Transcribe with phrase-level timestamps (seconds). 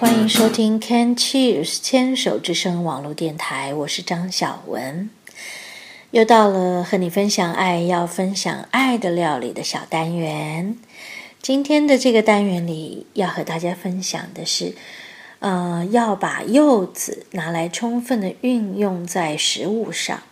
[0.00, 5.10] 欢迎收听 Can Cheers 牵手之声网络电台，我是张小文。
[6.10, 10.78] 又到了和你分享爱、要分享爱的料理的小单元。
[11.42, 14.74] 今天的这个单元里，要和大家分享的是，
[15.40, 20.22] 呃，要把柚子拿来充分的运用在食物上。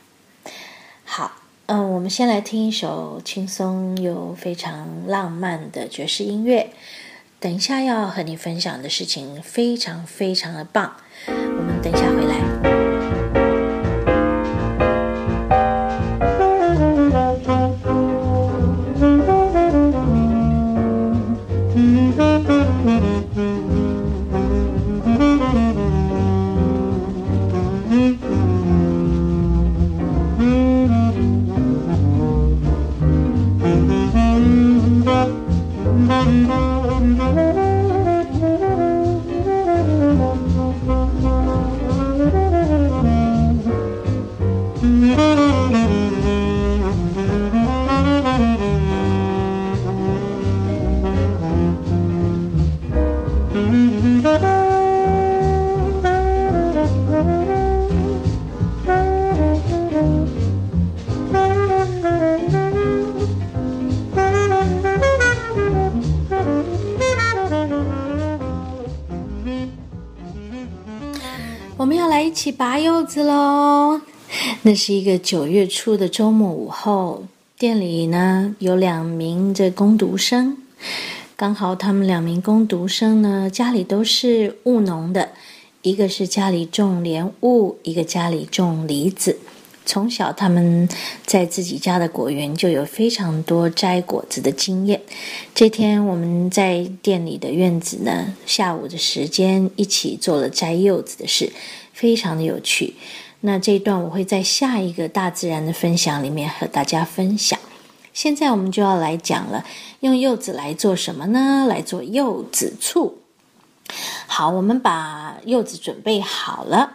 [1.05, 6.71] 好，嗯，我们先来听一首轻松又非常浪漫的爵士音乐。
[7.41, 10.97] 等一下要和你分享的事情非常非常的棒，
[11.29, 12.58] 我们等一下回来。
[73.09, 74.03] 子喽！
[74.61, 77.25] 那是一个九月初的周末午后，
[77.59, 80.59] 店里呢有两名这工读生，
[81.35, 85.31] 刚好他们两名工读生呢家里都是务农的，
[85.81, 89.39] 一个是家里种莲雾，一个家里种梨子。
[89.87, 90.87] 从小他们
[91.25, 95.01] 在自己家的果园就有非常多摘果子的经验。
[95.55, 101.51] 这天我们在店里的院子呢，下午的时间一起做了摘柚子的事，
[101.99, 102.95] 非常的有趣。
[103.41, 107.59] 那这一段我会在下一个大自然的分享里面和大家分享。
[108.13, 109.65] 现在我们就要来讲了，
[110.01, 111.67] 用柚子来做什么呢？
[111.69, 113.19] 来做柚子醋。
[114.29, 116.93] 好，我们把柚子准备好了。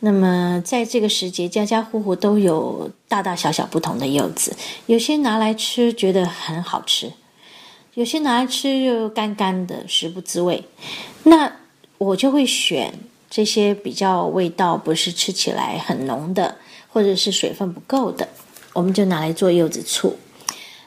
[0.00, 7.12] 那么在这个时节，家家户户都有大大小小不同的柚子，有些拿来吃觉得很好吃，
[7.94, 10.64] 有些拿来吃又干干的，食不滋味。
[11.24, 11.52] 那
[11.98, 12.94] 我就会选
[13.30, 16.56] 这些比较味道不是吃起来很浓的，
[16.92, 18.28] 或者是水分不够的，
[18.72, 20.16] 我们就拿来做柚子醋。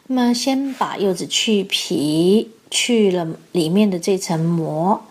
[0.07, 5.01] 那么先把柚子去皮，去了里面的这层膜，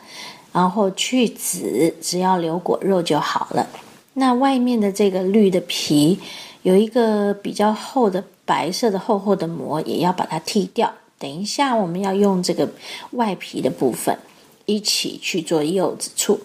[0.52, 3.68] 然后去籽，只要留果肉就好了。
[4.14, 6.18] 那外面的这个绿的皮，
[6.62, 10.92] 有一个比较厚的白色的厚厚的膜，也要把它剔掉。
[11.18, 12.68] 等一下我们要用这个
[13.12, 14.18] 外皮的部分
[14.66, 16.40] 一起去做柚子醋。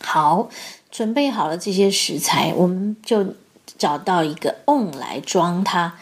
[0.00, 0.48] 好，
[0.90, 3.24] 准备好了这些食材，我们就
[3.78, 5.94] 找到一个瓮来装它。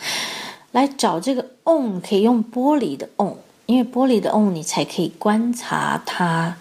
[0.72, 6.56] 来找这个瓮，可以用玻璃的瓮，因为玻璃的瓮你才可以观察它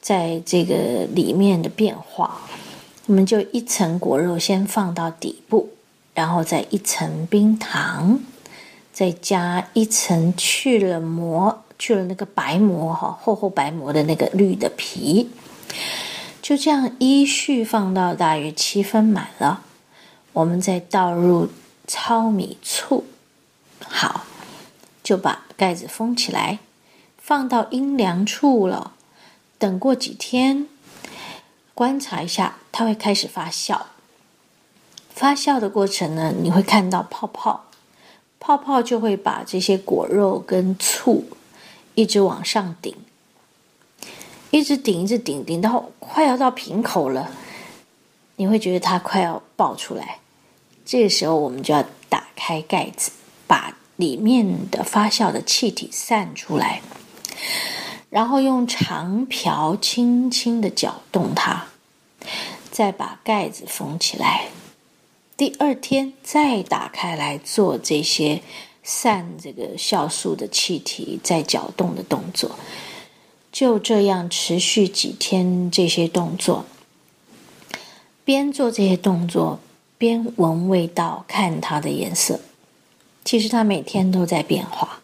[0.00, 2.40] 在这个里面的变化。
[3.06, 5.70] 我们就一层果肉先放到底部，
[6.14, 8.20] 然后再一层冰糖，
[8.92, 15.28] 再加一层去了膜、去了那个白膜哈厚厚白膜的那个绿的皮，
[16.48, 19.64] 就这样依序放到大约七分满了。
[20.32, 21.50] 我们再倒入
[21.86, 23.04] 糙米醋，
[23.86, 24.24] 好，
[25.02, 26.60] 就把盖子封起来，
[27.18, 28.94] 放到阴凉处了。
[29.58, 30.66] 等过几天。
[31.74, 33.82] 观察一下，它会开始发酵。
[35.10, 37.66] 发酵的过程呢，你会看到泡泡，
[38.40, 41.26] 泡泡就会把这些果肉跟醋
[41.94, 42.96] 一直往上顶，
[44.50, 47.30] 一直顶，一直顶，顶到快要到瓶口了，
[48.36, 50.18] 你会觉得它快要爆出来。
[50.86, 53.10] 这个时候，我们就要打开盖子，
[53.46, 56.80] 把里面的发酵的气体散出来。
[58.08, 61.66] 然后用长瓢轻轻的搅动它，
[62.70, 64.46] 再把盖子封起来。
[65.36, 68.42] 第二天再打开来做这些
[68.82, 72.58] 散这个酵素的气体再搅动的动作。
[73.58, 76.64] 就这样持续几天，这些动作，
[78.24, 79.58] 边做这些动作
[79.98, 82.38] 边闻味道，看它的颜色。
[83.24, 85.00] 其实它每天都在变化。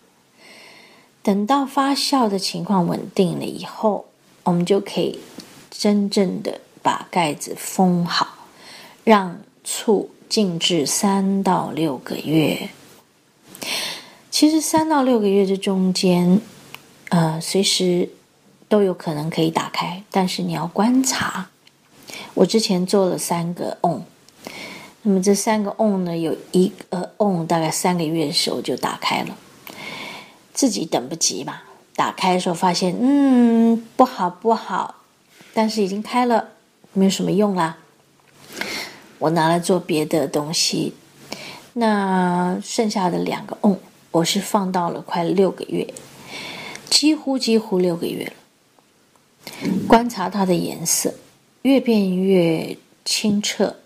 [1.20, 4.04] 等到发酵的情况稳定了以后，
[4.44, 5.18] 我们就可以
[5.68, 8.46] 真正的把盖子封好，
[9.02, 12.68] 让醋静置三到六个月。
[14.30, 16.40] 其实三到六个月这中间，
[17.08, 18.10] 呃，随时
[18.68, 21.48] 都有可能可以打开，但是你要观察。
[22.34, 24.02] 我之前做了三个 on，
[25.02, 29.36] 那么这三个 on 呢，有一个 on 大概三个月的时候就打开了，
[30.52, 31.62] 自己等不及嘛，
[31.94, 34.96] 打开的时候发现嗯不好不好，
[35.52, 36.48] 但是已经开了，
[36.92, 37.76] 没有什么用啦。
[39.18, 40.94] 我拿来做别的东西，
[41.74, 43.78] 那剩下的两个 on
[44.10, 45.92] 我是放到了快六个月，
[46.90, 48.32] 几乎几乎六个月了。
[49.86, 51.14] 观察它的颜色，
[51.62, 53.76] 越变越清澈，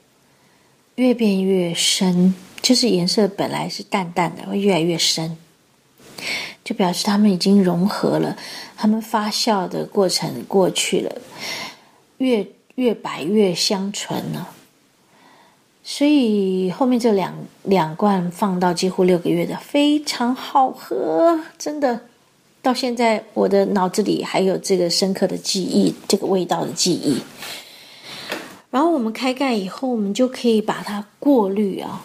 [0.97, 5.37] 越变越深，就是颜色本来是淡淡的，会越来越深，
[6.65, 8.37] 就表示它们已经融合了，
[8.77, 11.21] 它们发酵的过程过去了，
[12.19, 12.47] 越
[12.77, 14.51] 越白越香醇了。
[15.85, 22.08] 所以后面这两两罐放到几乎六个月的，非常好喝，真的。
[22.69, 27.23] 到现在，我的脑子里还有这个深刻的记忆，这个味道的记忆。
[28.71, 32.05] 然后我们开盖以后，我们就可以把它过滤啊，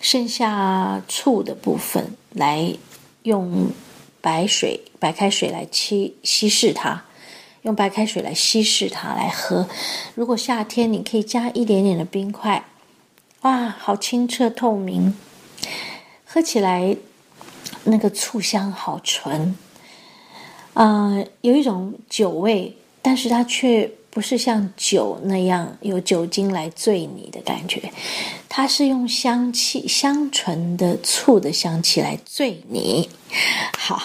[0.00, 2.74] 剩下醋的部分来
[3.24, 3.70] 用
[4.22, 7.04] 白水、白开水来稀稀释它，
[7.60, 9.68] 用白开水来稀释它来喝。
[10.14, 12.64] 如果夏天，你可以加一点点的冰块，
[13.42, 15.14] 哇，好清澈透明，
[16.24, 16.96] 喝起来
[17.84, 19.54] 那个醋香好纯。
[20.74, 27.92] 啊，有一种酒味，但是它却不是像酒那样有酒精来醉你的感觉，
[28.48, 33.08] 它是用香气香醇的醋的香气来醉你。
[33.78, 34.02] 好，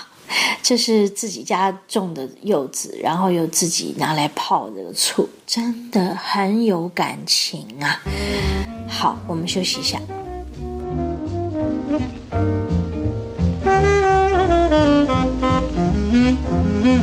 [0.62, 8.02] 这是自己家种的柚子，然后又自己拿来泡这个醋，真的很有感情啊。
[8.90, 10.02] 好，我们休息一下。
[16.88, 16.94] 接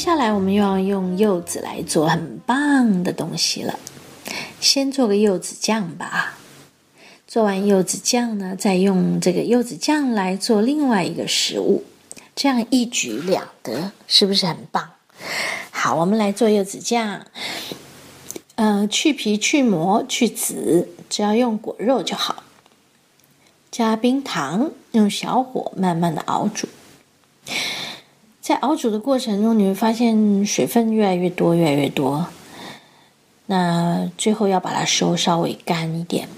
[0.00, 3.78] 接下来我们又要用柚子来做很棒的东西了。
[4.58, 6.38] 先做个柚子酱吧。
[7.26, 11.84] 做完柚子酱呢，再用这个柚子酱来做另外一个食物，
[12.34, 14.88] 这样一举两得，是不是很棒？
[15.70, 17.26] 好，我们来做柚子酱。
[18.54, 22.42] 呃，去皮、去膜、去籽，只要用果肉就好。
[23.70, 26.66] 加冰糖，用小火慢慢的熬煮。
[28.50, 32.26] 在熬煮的过程中，你会发现水分越来越多，越来越多。
[33.46, 36.28] 那最后要把它收稍微干一点。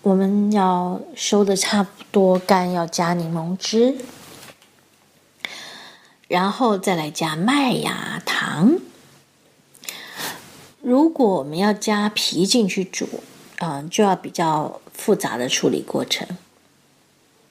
[0.00, 3.96] 我们要收的差不多干，要加柠檬汁，
[6.26, 8.78] 然后再来加麦芽糖。
[10.80, 13.06] 如果我们要加皮进去煮，
[13.58, 16.26] 嗯，就要比较复杂的处理过程。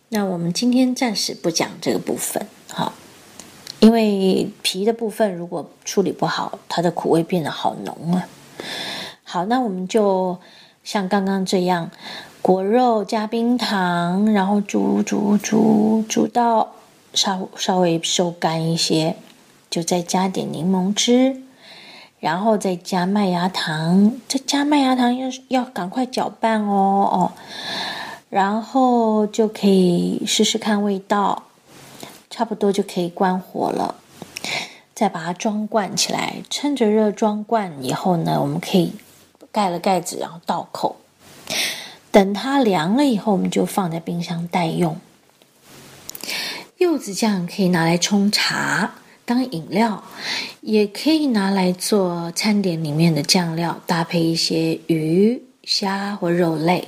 [0.09, 2.93] 那我们今天暂时不讲这个部分，好。
[3.83, 8.25] 因为皮的部分如果处理不好，它的苦味变得好浓啊。
[9.23, 10.37] 好，那我们就
[10.85, 11.91] 像刚刚这样，
[12.41, 16.71] 果肉加冰糖，然后煮煮煮煮到
[17.13, 19.17] 稍稍微收干一些，
[19.69, 21.41] 就再加点柠檬汁，
[22.21, 27.31] 然后再加麦芽糖，再加麦芽糖要要赶快搅拌哦哦，
[28.29, 31.43] 然后就可以试试看味道。
[32.35, 33.93] 差不多就可以关火了，
[34.95, 38.91] 再把它装罐起来，趁着热装罐以后呢，我们可以
[39.51, 40.95] 盖了盖子，然后倒口。
[42.09, 44.99] 等它凉了以后，我们就放在冰箱待用。
[46.77, 50.03] 柚子酱可以拿来冲茶当饮料，
[50.61, 56.87] 也可以拿来做餐点里面的酱料，搭配一些鱼虾或肉类。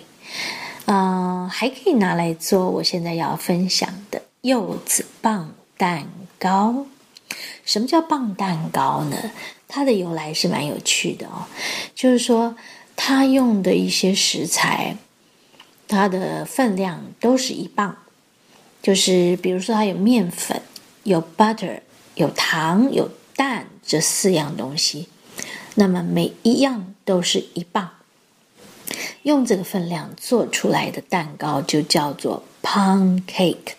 [0.87, 4.19] 嗯，还可以拿来做我现在要分享的。
[4.45, 6.85] 柚子棒蛋糕，
[7.65, 9.31] 什么叫棒蛋糕呢？
[9.67, 11.47] 它的由来是蛮有趣的哦，
[11.95, 12.55] 就是说
[12.95, 14.97] 它用的一些食材，
[15.87, 17.95] 它的分量都是一磅，
[18.83, 20.61] 就是比如说它有面粉、
[21.01, 21.79] 有 butter、
[22.13, 25.09] 有糖、有蛋这四样东西，
[25.73, 27.89] 那么每一样都是一磅。
[29.23, 33.73] 用这个分量做出来的蛋糕就叫做 pound cake，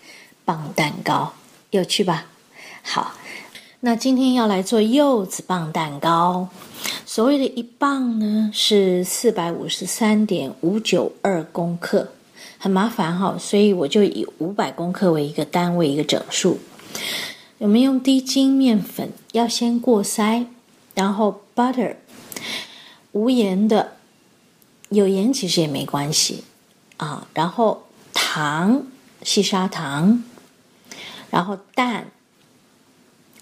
[0.47, 1.33] 棒蛋糕，
[1.71, 2.27] 有趣吧？
[2.81, 3.15] 好，
[3.81, 6.47] 那今天要来做柚子棒蛋糕。
[7.05, 12.13] 所谓的一磅呢，是四百五十三点五九二公克，
[12.57, 16.57] 很麻烦哈，所以我就以五百公克为一个单位，一个整数。
[17.57, 20.45] 我们用低筋面粉，要先过筛，
[20.93, 21.97] 然后 butter
[23.11, 23.97] 无盐的，
[24.87, 26.45] 有盐其实也没关系
[26.95, 27.27] 啊。
[27.33, 28.83] 然后糖，
[29.23, 30.23] 细砂糖，
[31.29, 32.07] 然后蛋，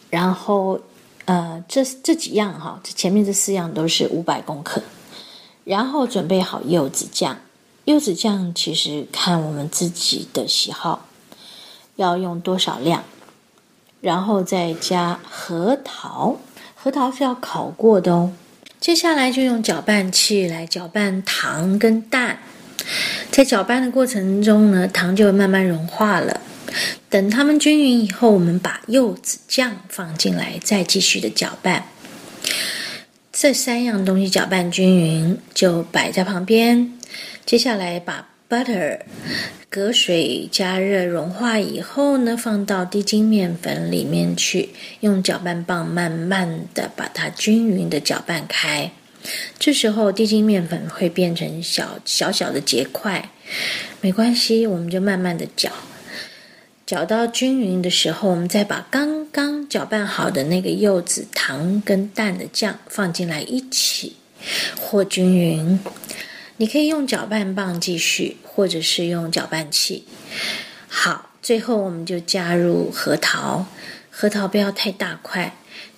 [0.10, 0.80] 然后。
[1.28, 4.80] 呃，这这几样哈，这前面这四样都是五百公克，
[5.64, 7.36] 然后准备好柚子酱。
[7.86, 11.08] 柚子酱其实看我们自己的喜好，
[11.96, 13.04] 要用多少量，
[14.02, 16.38] 然后再加核桃，
[16.76, 18.32] 核桃是要烤过的哦。
[18.80, 22.38] 接下来就用搅拌器来搅拌糖跟蛋，
[23.32, 26.40] 在搅拌的过程中呢，糖就慢慢融化了。
[27.16, 31.86] 等它们均匀以后，我们把柚子酱放进来，再继续的搅拌。
[33.32, 36.92] 这三样东西搅拌均匀，就摆在旁边。
[37.46, 39.00] 接下来把 butter
[39.70, 48.92] 隔水加热融化以后呢，放到低筋面粉里面去，用搅拌棒慢慢的把它均匀的搅拌开。
[49.58, 53.30] 这时候低筋面粉会变成小小小的结块，
[54.02, 55.72] 没关系，我们就慢慢的搅。
[56.86, 64.16] 搅到均匀的时候，我们再把刚刚搅拌好的那个柚子糖跟蛋的酱放进来一起
[64.80, 65.80] 和均匀。
[66.58, 70.06] 你可以用搅拌棒继续，或者是用搅拌器。
[70.88, 73.66] 好，最后我们就加入核桃，
[74.12, 75.56] 核桃不要太大块，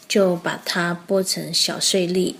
[0.08, 2.38] 就把它剥成小碎粒。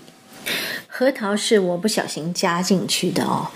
[0.98, 3.46] 核桃是我不小心加进去的哦，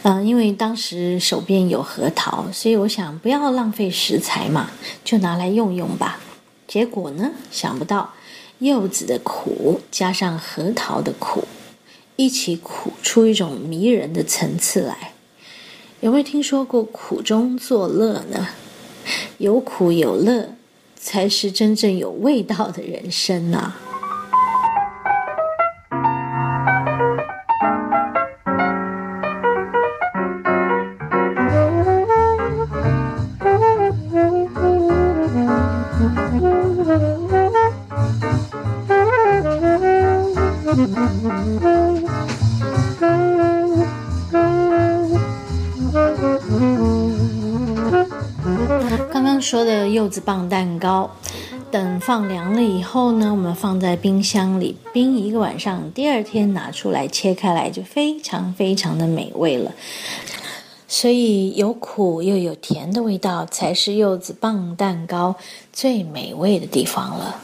[0.00, 4.70] 嗯，因为当时手边有核桃，所以我想不要浪费食材嘛，
[5.04, 6.18] 就拿来用用吧。
[6.66, 8.14] 结果呢，想不到
[8.60, 11.46] 柚子的苦加上核桃的苦，
[12.16, 15.12] 一起苦出一种迷人的层次来。
[16.00, 18.48] 有没有听说过苦中作乐呢？
[19.36, 20.54] 有苦有乐，
[20.98, 23.74] 才是真正有味道的人生呐。
[50.06, 51.10] 柚子棒蛋糕，
[51.68, 59.72] 等放凉了以后呢，我们放在冰箱里冰一个晚上，第二天拿出来切开来，就非常非常的美味了。
[60.86, 65.34] 所以有苦又有甜的味道，才是柚子棒蛋糕
[65.72, 67.40] 最美味的地方了。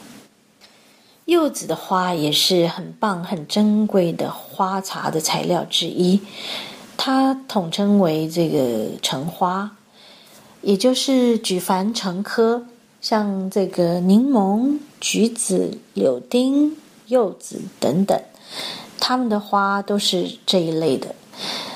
[1.25, 6.21] 柚子的花也是很棒、很珍贵的花茶的材料之一，
[6.95, 9.69] 它统称为这个橙花，
[10.63, 12.65] 也就是举凡成科，
[13.01, 16.77] 像这个柠檬、橘子、柳丁、
[17.07, 18.17] 柚子等等，
[18.97, 21.13] 它们的花都是这一类的，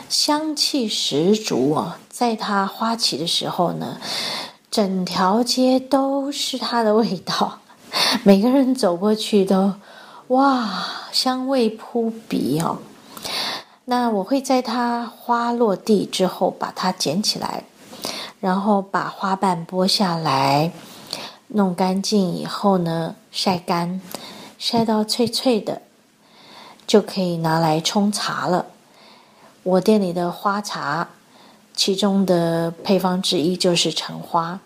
[0.08, 2.00] 香气十足啊！
[2.10, 3.98] 在它花期的时候呢，
[4.72, 7.60] 整条街都是它的味道。
[8.24, 9.74] 每个人走过去都，
[10.30, 12.78] 哇，香味扑鼻哦。
[13.86, 17.64] 那我会在它花落地之后把它捡起来，
[18.40, 20.72] 然后把花瓣剥下来，
[21.48, 24.00] 弄干净以后呢，晒干，
[24.58, 25.82] 晒到脆脆的，
[26.86, 28.68] 就可以拿来冲茶了。
[29.64, 31.10] 我店里的花茶，
[31.76, 34.60] 其中的配方之一就是橙花。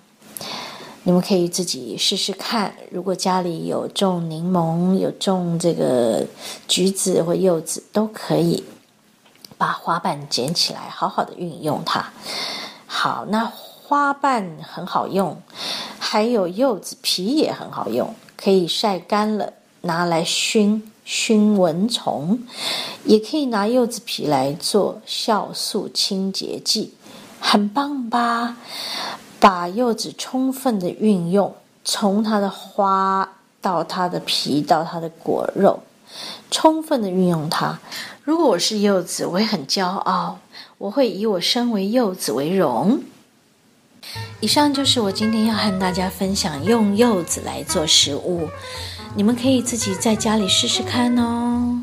[1.03, 6.23] 你们可以自己试试看，如果家里有种柠檬、有种这个
[6.67, 8.63] 橘子或柚子，都可以
[9.57, 12.11] 把花瓣捡起来，好好的运用它。
[12.93, 15.41] 好，那花瓣很好用，
[15.97, 22.37] 还有柚子皮也很好用，可以晒干了拿来熏熏蚊虫，
[23.05, 26.93] 也可以拿柚子皮来做酵素清洁剂，
[27.39, 28.57] 很棒吧？
[29.39, 31.55] 把柚子充分的运用，
[31.85, 35.79] 从它的花到它的皮到它的果肉，
[36.51, 37.79] 充分的运用它。
[38.23, 40.37] 如果我是柚子，我会很骄傲，
[40.81, 43.03] 我会以我身为柚子为荣。
[44.39, 48.49] 以上就是我今天要和大家分享用柚子来做食物，
[49.13, 51.79] 你们可以自己在家里试试看哦。